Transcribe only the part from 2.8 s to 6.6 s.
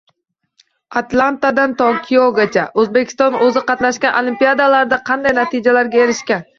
O‘zbekiston o‘zi qatnashgan Olimpiadalarda qanday natijalarga erishgan?